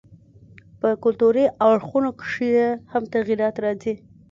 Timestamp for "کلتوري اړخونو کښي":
1.03-2.49